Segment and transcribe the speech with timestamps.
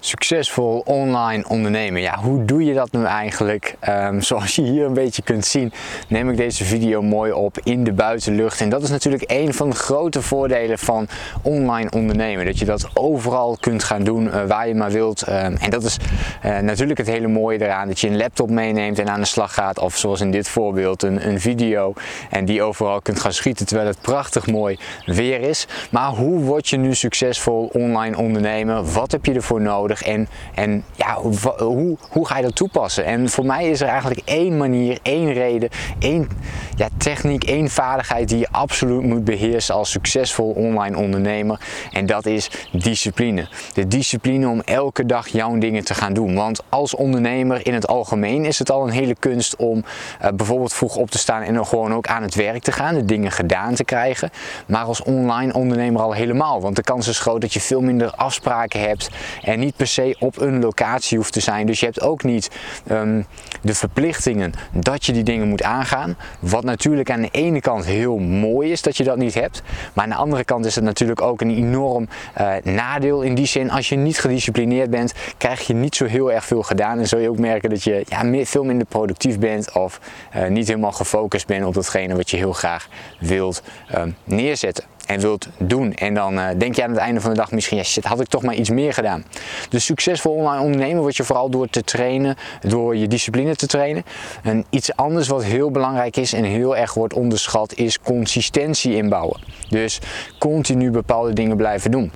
[0.00, 2.00] succesvol online ondernemen.
[2.00, 3.74] Ja, hoe doe je dat nu eigenlijk?
[3.88, 5.72] Um, zoals je hier een beetje kunt zien,
[6.08, 8.60] neem ik deze video mooi op in de buitenlucht.
[8.60, 11.08] En dat is natuurlijk een van de grote voordelen van
[11.42, 12.44] online ondernemen.
[12.44, 15.28] Dat je dat overal kunt gaan doen uh, waar je maar wilt.
[15.28, 15.96] Um, en dat is
[16.44, 17.88] uh, natuurlijk het hele mooie eraan.
[17.88, 19.78] Dat je een laptop meeneemt en aan de slag gaat.
[19.78, 21.92] Of zoals in dit voorbeeld een, een video.
[22.30, 25.66] En die overal kunt gaan schieten terwijl het prachtig mooi weer is.
[25.90, 28.92] Maar hoe word je nu succesvol online ondernemen?
[28.92, 29.95] Wat heb je ervoor nodig?
[30.02, 31.14] En, en ja,
[31.58, 33.04] hoe, hoe ga je dat toepassen?
[33.04, 36.28] En voor mij is er eigenlijk één manier, één reden, één
[36.76, 41.60] ja, techniek, één vaardigheid die je absoluut moet beheersen als succesvol online ondernemer.
[41.92, 43.48] En dat is discipline.
[43.72, 46.34] De discipline om elke dag jouw dingen te gaan doen.
[46.34, 49.84] Want als ondernemer in het algemeen is het al een hele kunst om
[50.22, 52.94] uh, bijvoorbeeld vroeg op te staan en dan gewoon ook aan het werk te gaan,
[52.94, 54.30] de dingen gedaan te krijgen.
[54.66, 56.60] Maar als online ondernemer al helemaal.
[56.60, 59.10] Want de kans is groot dat je veel minder afspraken hebt
[59.42, 61.66] en niet per se op een locatie hoeft te zijn.
[61.66, 62.50] Dus je hebt ook niet
[62.90, 63.26] um,
[63.62, 66.16] de verplichtingen dat je die dingen moet aangaan.
[66.40, 69.62] Wat natuurlijk aan de ene kant heel mooi is dat je dat niet hebt.
[69.92, 72.08] Maar aan de andere kant is het natuurlijk ook een enorm
[72.40, 73.70] uh, nadeel in die zin.
[73.70, 76.98] Als je niet gedisciplineerd bent, krijg je niet zo heel erg veel gedaan.
[76.98, 80.00] En zul je ook merken dat je ja, veel minder productief bent of
[80.36, 82.88] uh, niet helemaal gefocust bent op datgene wat je heel graag
[83.18, 83.62] wilt
[83.94, 85.94] um, neerzetten en wilt doen.
[85.94, 88.20] En dan uh, denk je aan het einde van de dag misschien, ja shit, had
[88.20, 89.24] ik toch maar iets meer gedaan.
[89.68, 94.04] Dus succesvol online ondernemen word je vooral door te trainen, door je discipline te trainen.
[94.42, 99.40] En iets anders wat heel belangrijk is en heel erg wordt onderschat is consistentie inbouwen.
[99.68, 100.00] Dus
[100.38, 102.12] continu bepaalde dingen blijven doen.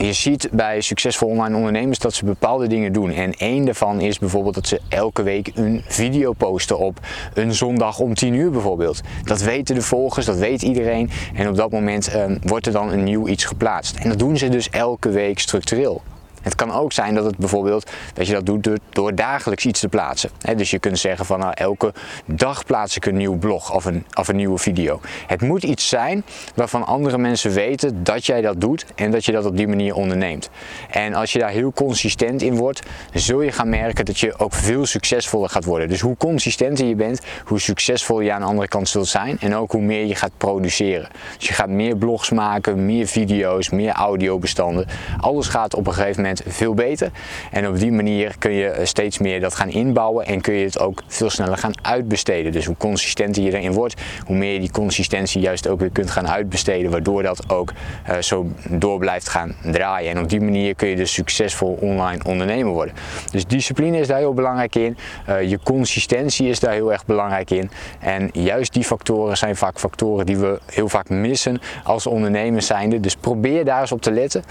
[0.00, 3.10] Je ziet bij succesvol online ondernemers dat ze bepaalde dingen doen.
[3.10, 7.00] En één daarvan is bijvoorbeeld dat ze elke week een video posten op
[7.34, 9.00] een zondag om 10 uur bijvoorbeeld.
[9.24, 11.10] Dat weten de volgers, dat weet iedereen.
[11.34, 13.96] En op dat moment um, wordt er dan een nieuw iets geplaatst.
[13.96, 16.02] En dat doen ze dus elke week structureel.
[16.42, 19.80] Het kan ook zijn dat het bijvoorbeeld dat je dat doet door, door dagelijks iets
[19.80, 20.30] te plaatsen.
[20.56, 21.92] dus je kunt zeggen van nou, elke
[22.24, 25.00] dag plaats ik een nieuw blog of een, of een nieuwe video.
[25.26, 29.32] Het moet iets zijn waarvan andere mensen weten dat jij dat doet en dat je
[29.32, 30.50] dat op die manier onderneemt.
[30.90, 32.82] En als je daar heel consistent in wordt,
[33.12, 35.88] zul je gaan merken dat je ook veel succesvoller gaat worden.
[35.88, 39.54] Dus hoe consistenter je bent, hoe succesvol je aan de andere kant zult zijn en
[39.54, 41.08] ook hoe meer je gaat produceren.
[41.38, 44.86] Dus je gaat meer blogs maken, meer video's, meer audiobestanden.
[45.20, 47.10] Alles gaat op een gegeven moment veel beter.
[47.50, 50.64] En op die manier kun je eh, steeds meer dat gaan inbouwen en kun je
[50.64, 52.52] het ook veel sneller gaan uitbesteden.
[52.52, 56.10] Dus hoe consistenter je erin wordt, hoe meer je die consistentie juist ook weer kunt
[56.10, 57.72] gaan uitbesteden, waardoor dat ook
[58.08, 60.10] uh, zo door blijft gaan draaien.
[60.10, 62.94] En op die manier kun je dus succesvol online ondernemer worden.
[63.30, 64.96] Dus discipline is daar heel belangrijk in.
[65.28, 67.70] Uh, je consistentie is daar heel erg belangrijk in.
[68.00, 73.00] En juist die factoren zijn vaak factoren die we heel vaak missen als ondernemers zijnde.
[73.00, 74.44] Dus probeer daar eens op te letten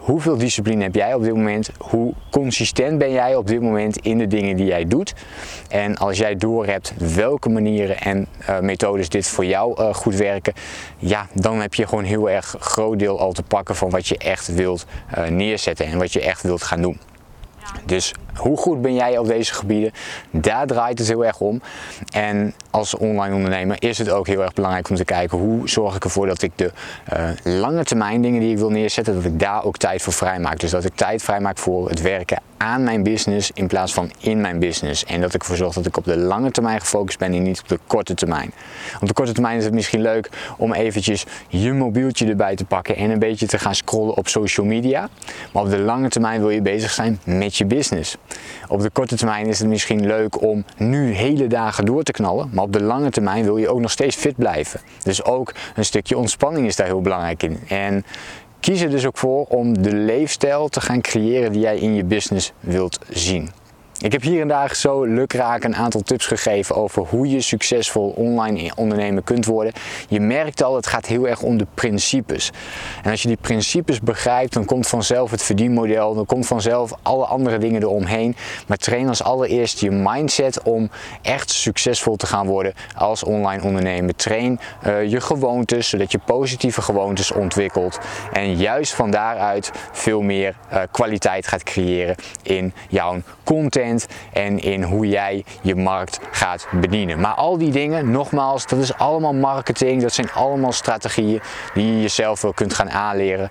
[0.00, 1.70] hoeveel discipline heb jij op dit moment?
[1.78, 5.14] Hoe consistent ben jij op dit moment in de dingen die jij doet?
[5.68, 10.52] En als jij doorhebt welke manieren en uh, methodes dit voor jou uh, goed werken,
[10.98, 14.18] ja, dan heb je gewoon heel erg groot deel al te pakken van wat je
[14.18, 14.86] echt wilt
[15.18, 16.98] uh, neerzetten en wat je echt wilt gaan doen.
[17.84, 19.92] Dus hoe goed ben jij op deze gebieden?
[20.30, 21.62] Daar draait het heel erg om.
[22.12, 25.96] En als online ondernemer is het ook heel erg belangrijk om te kijken hoe zorg
[25.96, 26.72] ik ervoor dat ik de
[27.12, 27.28] uh,
[27.60, 30.60] lange termijn dingen die ik wil neerzetten, dat ik daar ook tijd voor vrijmaak.
[30.60, 34.40] Dus dat ik tijd vrijmaak voor het werken aan mijn business in plaats van in
[34.40, 35.04] mijn business.
[35.04, 37.60] En dat ik ervoor zorg dat ik op de lange termijn gefocust ben en niet
[37.60, 38.52] op de korte termijn.
[39.00, 42.96] Op de korte termijn is het misschien leuk om eventjes je mobieltje erbij te pakken
[42.96, 45.08] en een beetje te gaan scrollen op social media.
[45.52, 48.16] Maar op de lange termijn wil je bezig zijn met je business.
[48.68, 52.50] Op de korte termijn is het misschien leuk om nu hele dagen door te knallen,
[52.52, 54.80] maar op de lange termijn wil je ook nog steeds fit blijven.
[55.02, 57.58] Dus ook een stukje ontspanning is daar heel belangrijk in.
[57.68, 58.04] En
[58.60, 62.04] kies er dus ook voor om de leefstijl te gaan creëren die jij in je
[62.04, 63.50] business wilt zien.
[64.02, 68.08] Ik heb hier en daar zo lukraak een aantal tips gegeven over hoe je succesvol
[68.16, 69.72] online ondernemer kunt worden.
[70.08, 72.50] Je merkt al, het gaat heel erg om de principes.
[73.02, 77.24] En als je die principes begrijpt, dan komt vanzelf het verdienmodel, dan komt vanzelf alle
[77.24, 78.36] andere dingen eromheen.
[78.66, 80.90] Maar train als allereerst je mindset om
[81.22, 84.16] echt succesvol te gaan worden als online ondernemer.
[84.16, 87.98] Train uh, je gewoontes, zodat je positieve gewoontes ontwikkelt.
[88.32, 93.88] En juist van daaruit veel meer uh, kwaliteit gaat creëren in jouw content
[94.32, 97.20] en in hoe jij je markt gaat bedienen.
[97.20, 101.40] Maar al die dingen, nogmaals, dat is allemaal marketing, dat zijn allemaal strategieën
[101.74, 103.50] die je jezelf wel kunt gaan aanleren.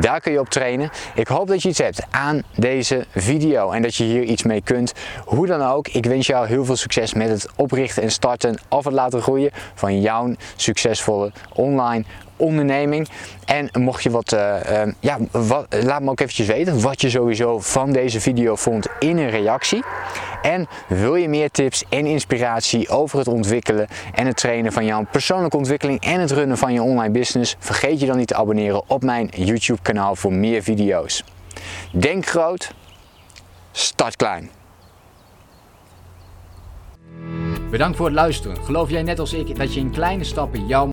[0.00, 0.90] Daar kun je op trainen.
[1.14, 4.62] Ik hoop dat je iets hebt aan deze video en dat je hier iets mee
[4.62, 4.92] kunt.
[5.24, 8.84] Hoe dan ook, ik wens jou heel veel succes met het oprichten en starten of
[8.84, 12.04] het laten groeien van jouw succesvolle online
[12.36, 13.08] onderneming.
[13.44, 17.10] En mocht je wat, uh, uh, ja, wat, laat me ook eventjes weten wat je
[17.10, 19.84] sowieso van deze video vond in een reactie.
[20.42, 25.04] En wil je meer tips en inspiratie over het ontwikkelen en het trainen van jouw
[25.10, 27.56] persoonlijke ontwikkeling en het runnen van je online business?
[27.58, 31.24] Vergeet je dan niet te abonneren op mijn YouTube kanaal voor meer video's.
[31.92, 32.74] Denk groot,
[33.72, 34.50] start klein.
[37.70, 38.64] Bedankt voor het luisteren.
[38.64, 40.92] Geloof jij net als ik dat je in kleine stappen jouw